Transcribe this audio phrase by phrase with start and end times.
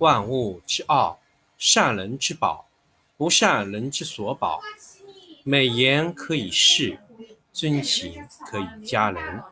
[0.00, 1.20] 万物之奥，
[1.58, 2.66] 善人之宝，
[3.18, 4.62] 不善人之所宝。
[5.44, 6.98] 美言可以世，
[7.52, 9.42] 尊行可以加人。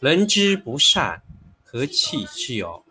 [0.00, 1.22] 人之不善，
[1.62, 2.84] 何气之有？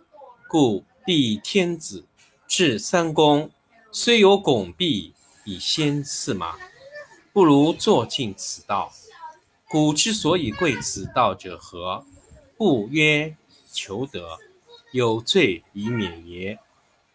[0.48, 2.06] 故立天子，
[2.48, 3.52] 制三公，
[3.92, 6.58] 虽有拱璧以先驷马，
[7.34, 8.94] 不如坐尽此道。
[9.68, 12.06] 古之所以贵此道者何？
[12.56, 13.36] 不曰
[13.70, 14.38] 求得，
[14.94, 16.58] 有罪以免也？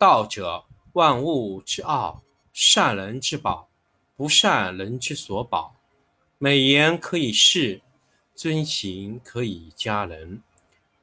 [0.00, 2.22] 道者，万物之奥，
[2.54, 3.68] 善人之宝，
[4.16, 5.76] 不善人之所宝。
[6.38, 7.82] 美言可以世，
[8.34, 10.42] 尊行可以加人。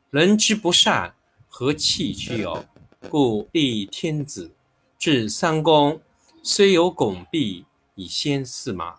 [0.09, 1.13] 人之不善，
[1.47, 2.66] 何气之有？
[3.08, 4.56] 故立天子，
[4.97, 6.02] 制三公，
[6.41, 8.96] 虽有拱璧以先驷马，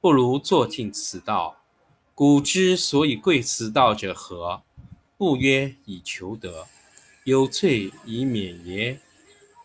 [0.00, 1.58] 不如坐尽此道。
[2.14, 4.62] 古之所以贵此道者何？
[5.18, 6.66] 不曰以求得，
[7.24, 8.98] 有罪以免也？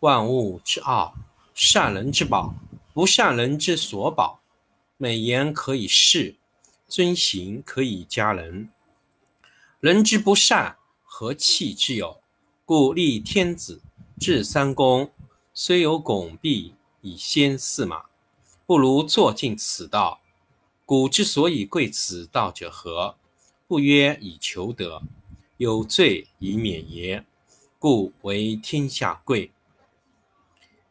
[0.00, 1.14] 万物之奥，
[1.52, 2.54] 善人之宝，
[2.94, 4.40] 不善人之所宝。
[4.96, 6.36] 美言可以世，
[6.88, 8.70] 尊行可以加人。
[9.78, 12.22] 人之不善，何气之有？
[12.64, 13.82] 故立天子，
[14.18, 15.10] 制三公，
[15.52, 18.06] 虽有拱璧以先驷马，
[18.64, 20.22] 不如坐尽此道。
[20.86, 23.16] 古之所以贵此道者何？
[23.68, 25.02] 不曰以求得，
[25.58, 27.22] 有罪以免也。
[27.78, 29.52] 故为天下贵。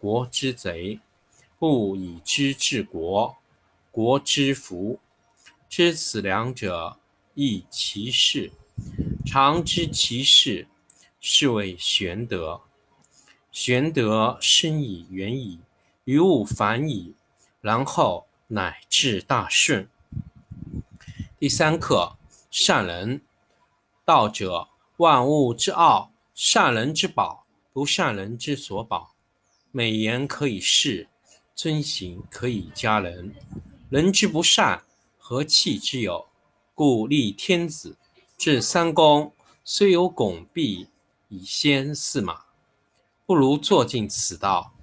[0.00, 0.98] 国之贼；
[1.58, 3.36] 不以知治国，
[3.92, 4.98] 国之福。
[5.68, 6.96] 知此两者，
[7.34, 8.50] 亦其事。
[9.26, 10.66] 常知其事。
[11.20, 12.62] 是谓玄德。
[13.52, 15.60] 玄德深以远矣，
[16.04, 17.14] 于物反矣，
[17.60, 19.86] 然后乃至大顺。
[21.38, 22.16] 第三课：
[22.50, 23.20] 善人。
[24.06, 27.44] 道者，万物之奥，善人之宝，
[27.74, 29.14] 不善人之所宝。
[29.72, 31.08] 美言可以世，
[31.54, 33.34] 尊行可以加人。
[33.88, 34.82] 人之不善，
[35.16, 36.26] 何气之有？
[36.74, 37.96] 故立天子，
[38.36, 39.32] 制三公，
[39.62, 40.88] 虽有拱璧。
[41.28, 42.46] 以先驷马，
[43.24, 44.74] 不如坐尽此道。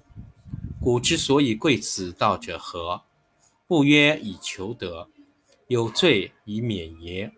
[0.80, 3.02] 古之所以贵此道者何？
[3.68, 5.10] 不曰以求得，
[5.68, 7.34] 有罪以免也。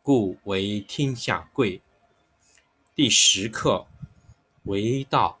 [0.00, 1.82] 故为天下贵。
[2.94, 3.88] 第十课：
[4.66, 5.40] 为道，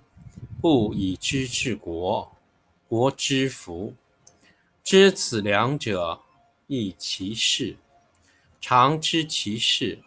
[0.61, 2.37] 不以知治国，
[2.87, 3.95] 国之福。
[4.83, 6.21] 知此两者，
[6.67, 7.77] 亦其事。
[8.59, 10.03] 常知其事，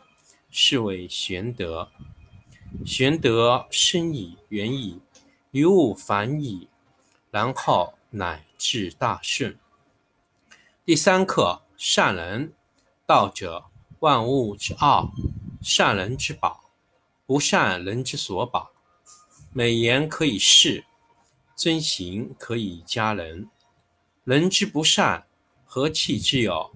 [0.52, 1.90] 是谓玄德。
[2.86, 5.00] 玄德深矣远矣，
[5.50, 6.68] 于物反矣，
[7.32, 9.58] 然后乃至大顺。
[10.84, 12.52] 第三课：善人。
[13.04, 13.64] 道者，
[13.98, 15.10] 万物之奥，
[15.60, 16.70] 善人之宝，
[17.26, 18.70] 不善人之所宝。
[19.56, 20.84] 美言可以世，
[21.54, 23.48] 尊行可以加人。
[24.24, 25.28] 人之不善，
[25.64, 26.72] 何气之有？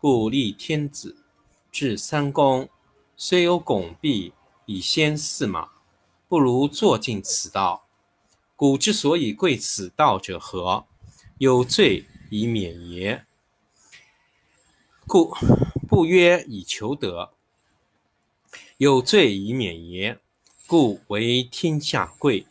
[0.00, 1.24] 故立天子，
[1.70, 2.68] 制三公，
[3.16, 4.32] 虽有拱璧。
[4.64, 5.68] 以先驷马，
[6.26, 7.86] 不如坐尽此道。
[8.56, 10.84] 古之所以贵此道者何？
[11.38, 13.24] 有罪以免也。
[15.06, 15.32] 故
[15.88, 17.34] 不曰以求得，
[18.78, 20.18] 有罪以免也。
[20.66, 22.44] 故为天下贵。